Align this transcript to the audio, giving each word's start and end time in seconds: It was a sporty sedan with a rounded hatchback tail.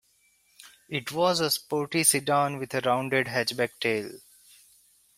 It 0.89 1.11
was 1.11 1.41
a 1.41 1.51
sporty 1.51 2.03
sedan 2.03 2.57
with 2.57 2.73
a 2.73 2.81
rounded 2.81 3.27
hatchback 3.27 3.73
tail. 3.79 4.09